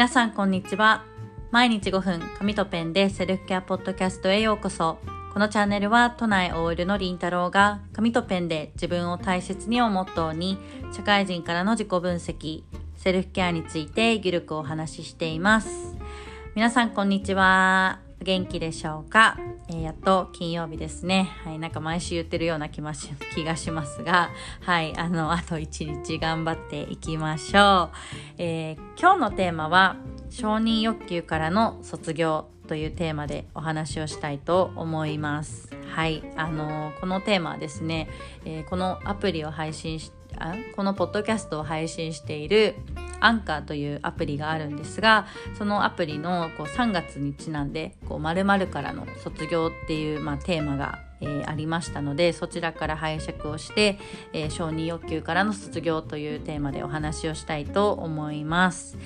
[0.00, 1.04] 皆さんこんにちは。
[1.50, 4.96] 毎日5分紙とペンでセルフケアポッドキャストへようこそ。
[5.34, 10.56] このチャンネルは都内 OL のりんたろうが紙とペンで自分を大切にをモットーに
[10.90, 12.62] 社会人からの自己分析
[12.96, 15.94] セルフケアについてゆるくお話ししています。
[16.54, 18.09] 皆さんこんにちは。
[18.22, 21.30] 元気でしょうか、えー、やっと金曜日ですね。
[21.44, 22.82] はい、なんか毎週言ってるような気
[23.34, 24.30] 気がしますが、
[24.60, 27.96] はい、あの、あと一日頑張っていきましょう。
[28.38, 29.96] えー、今日のテーマは、
[30.30, 35.68] 承認欲求からの卒業というテーマでお話をしたいと思います。
[35.88, 38.08] はい、あのこのテーマはですね、
[38.44, 42.76] えー、このアプリを配信しあこのポッドキャストを配信している
[43.20, 53.98] アンカーというアプリがあるんですがそのアプリのこう3月にちなんでこう〇〇からの卒業っていう、まあ、テーマがえー、ありましたのでそちらから拝借をして、
[54.32, 58.96] えー、承認欲求からの卒業というテーマでお話をしたいと思います。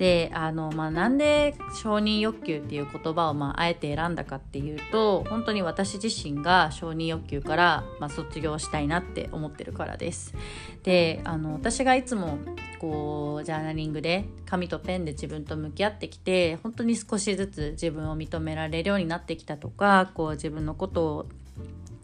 [0.00, 10.34] であの、まあ、なんで承認欲求っていう言葉を、まあ、あえて選んだかっていうと本当に私自身が承認欲求から、まあ、卒業したいなって思ってるからです。
[10.84, 12.38] であの私がいつも
[12.78, 21.26] こうジャーナリングで紙とペンで自分と向き合ってきて本当に少しずつ自分を認められるようになってきたとかこう自分のことを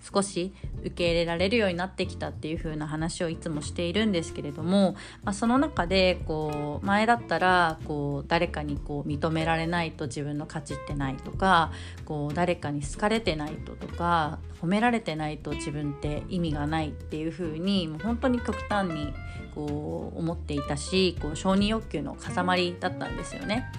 [0.00, 11.72] 少し受け入れられるようになってきたっていう風な話をいつもしているんですけれども、まあ、その中でこう前だったらこう誰かにこう認められないと自分の価値ってないとか
[12.04, 19.12] こう誰かに好かれてないととか褒められてないと自分って意味がないっていう風にもう本当に極端に
[19.54, 23.70] こう思っていたしこう承認欲求の塊だったんですよね。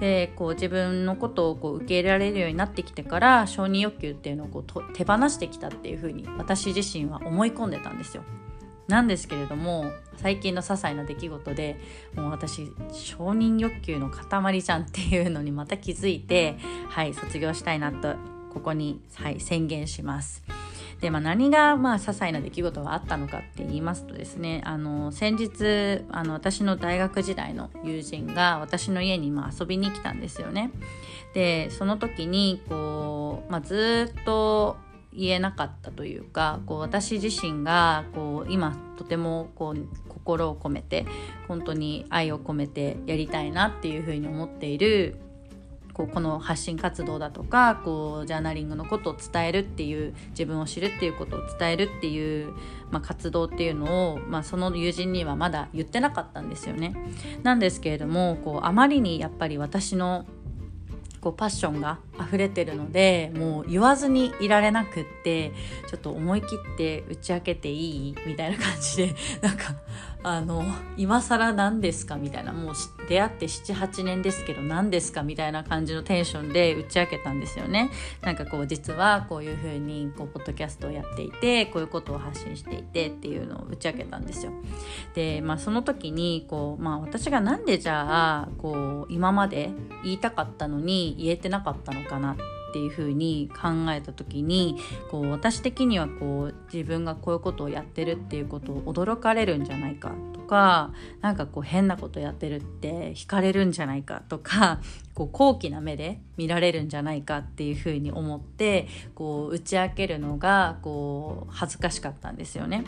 [0.00, 8.22] でこう自分のことをこう受け入れられるようになってきてから承認欲求っていうのをこう手放してきたっていうふうに私自身は思い込んでたんですよ。
[8.88, 11.80] なんですけれども最近の些細な出来事で
[12.14, 16.56] もう私承認欲求の塊じゃんっていうのにまた気づいて
[16.88, 18.14] はい卒業したいなと
[18.52, 20.42] ここに、はい、宣言します。
[21.06, 30.72] で、まあ、何がまあ些細な出来事があったのかって言いますとですねあの先日あの私の大学時代の友人が私の家にまあ遊びに来たんですよね。
[31.32, 34.78] でその時にこう、まあ、ずっと
[35.12, 41.06] 言えなかったというかこう私自身がこう今とてもこう心を込めて
[41.46, 45.20] 本当に愛を込めてやりたいなっていうふうに思っている
[45.96, 52.52] こうこの発信活動だとかこうジャーナリングのことを伝えるっていう自分を知るっていうことを伝えるっていう、
[52.90, 56.94] まあ、活動っていうのを、まあ、その友人にはまだ言ってなかったんですよね。
[57.42, 60.26] なんですけれどもこうあまりにやっぱり私の
[61.22, 65.52] こうパッションが溢れてるのでもう言わずにいられなくって
[65.88, 69.74] ちょっと思い切って打ち明けていいみたいな感じでなんか
[70.28, 70.64] あの
[70.96, 72.74] 今更何ですかみたいなもう
[73.08, 77.92] 出会って78年ですけど何ですかみたいな感じのテンションで打ち明けたんですよね。
[78.22, 84.50] なんかこう実はこういう風にこうポッドキャストをやっていてこういうことを発信していてっていうのを打ち明けたんですよ。
[85.14, 89.70] でまあその時にこうまあ私がなんでじゃあこう今まで
[90.02, 94.76] 言いたかったのに言えてなかったのかなってっていうふうに考えた時に
[95.10, 100.92] こう私的にはこう自分がこういうことをやってるっていうことを驚かれるんじゃないかとか
[101.22, 104.80] 何かこう変なことやってるって惹かれるんじゃないかとか
[105.14, 112.84] こう高貴な目で見られるんじゃないかっていうふうに思ってこう打ち明けるのがこう恥ずかしかったんですよね。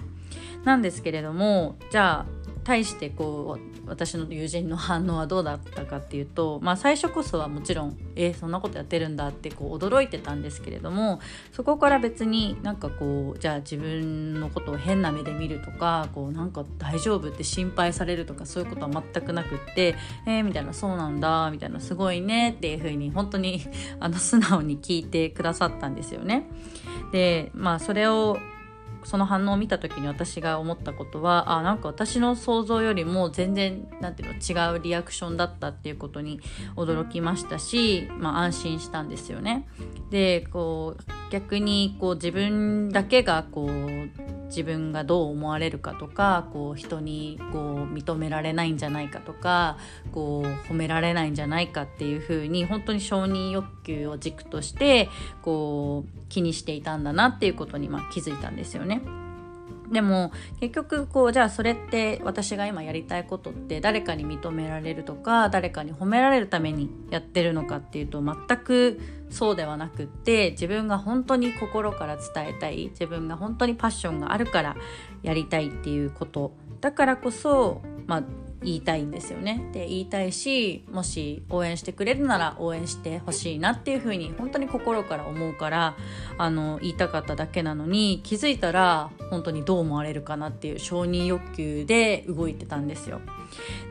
[0.65, 2.38] なんですけれどもじゃあ
[2.68, 11.18] 対してこう私の友人の反応はどうだったかっていうと、まあ、最初こそはもちろん「えー、そんなことやってるんだ」ってこう驚いてたんですけれども
[11.50, 19.94] そこから別になんかこうじゃあ自分のことを変な目で見るとかこうなんか大丈夫って心配されるとかそういうことは全くなくって
[20.28, 23.62] 「えー、みたいな「そうなんだ」みたいな「すごいね」っていうふうに本当に
[23.98, 26.44] あの素直に聞いてくださったんですよね。
[27.12, 28.36] でまあそれを
[29.04, 36.40] その反応を見た時に私が思ったことはあなんか私の想像よりも全然なんていうの違うリアクションだったっていうことに
[36.76, 39.67] 驚きましたし、まあ、安心したんですよね。
[40.11, 49.76] でこう逆にこう自分だけがこう自分がどう思われるかとかこう人にこう認められないんじゃないかとか
[50.10, 55.08] こう褒められないんじゃないかっていうふうに本当に承認欲求を軸として
[55.42, 59.02] こう気にしていたんだなっていうことにまあ気づいたんですよね。
[59.93, 69.00] でも結局こうじゃあそれって私が今やりたいことって誰かに認められるとか誰かに褒められるためにやってるのかっていうと全く
[69.31, 74.76] そうではなくって自分が本当に心から伝えたい自分が本当にパッションがあるから
[75.23, 76.52] やりたいっていうこと。
[76.81, 78.23] だからこそまあ
[78.62, 79.69] 言いたいんですよね。
[79.72, 85.96] で言いたいしもし応援してくれるなら応援してほしいなっていうふうに本当に心から思うから
[86.38, 93.20] あの言いたかっただけなのに気づいたら本当にどう思われるかなっていう承認欲求で動いてたんですよ。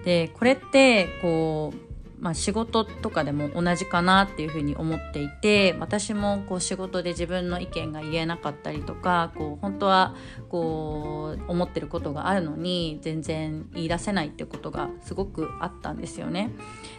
[0.04, 1.87] でこれってこう
[2.20, 10.16] まあ、仕事とかでも同じかなっていうふうに思っていて私もこう仕事で自分の意見が言えなかったりとかこう本当は
[10.50, 16.52] こう思ってることがあるのに全然言い出せないってことがすごくあったんですよね。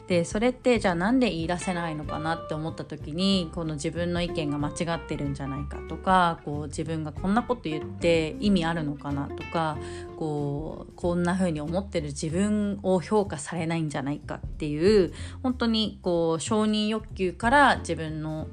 [0.07, 9.77] でそれってじゃあなんで言い出せないのかなって思った時にこの自分の意見が間違ってるんじゃないかとかこう自分がこんなこと言って意味あるのかなとか
[10.17, 15.08] こうこんな風に思ってる自分を評価されないんじゃないかっていう
[15.43, 18.49] 本当にこう承認欲求から自分の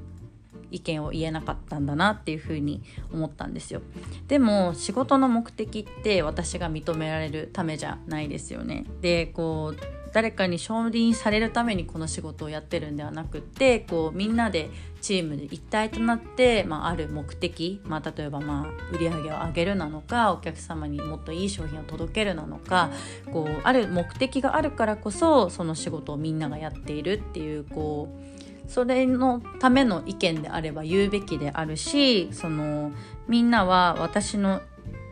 [0.70, 2.82] 意見を言えなかったんだなっていうふうに
[3.12, 3.82] 思ったんですよ。
[4.28, 8.84] でも仕事の目的って私が認められるためじゃないですよね。
[9.00, 14.70] でこう誰かに承認されるためにこの仕事をやってるんではなくってこうみんなで
[15.02, 22.90] チームで一体となって、まあ、ある目的、まあ、例えばまあ売り上げを上げるなのかお客様にもっといい商品を届けるなのか
[23.30, 28.35] こうある目的があるからこそその仕事をみんながやっているっていうこう
[28.68, 32.92] それのための意見であれば言うべきであるしその
[33.28, 34.60] みんなは私の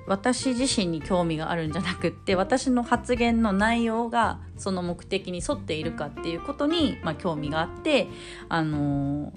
[0.06, 8.09] 私自身に興味があるんじゃなくって私の発言の内容がその目的に沿っているかっていうことに、まあ、興味があって、
[8.51, 9.33] あの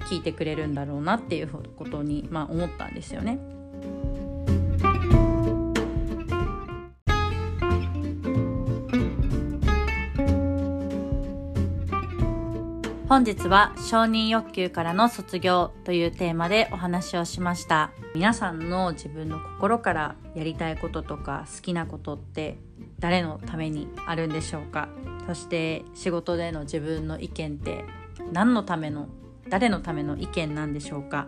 [0.00, 3.38] ー、聞いてくれるんだろうなっていうことに、まあ、思ったんですよね。
[13.12, 17.90] 本日は承認欲求からの卒業というテーマでお話をしました。
[18.14, 22.56] 皆さんの自分の心からやりたいこととか好きなことって
[23.00, 24.88] 誰のためにあるんでしょうか？
[25.26, 27.84] そして仕事での自分の意見って
[28.32, 29.08] 何のための
[29.52, 31.26] 誰のための意見なんでしょうか。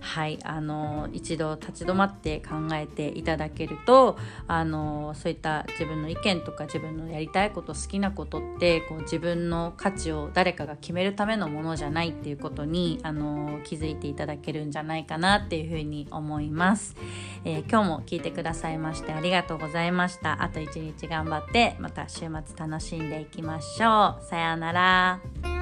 [0.00, 4.16] はいあの一度立ち止まって考えていただけると
[4.48, 16.96] あのそういった自分の意見とか自分のやりたいこと好きなことってこう自分の価値を誰かが決めるためのものじゃないっていうことにあの気づいていただけるんじゃないかなっていうふうに思います、
[17.44, 20.42] えー、今日も聞いてくださいましてありがとうございました。
[20.42, 24.24] あと一日頑張ってまた週末楽しんでいきましょう。
[24.24, 25.55] さようなら。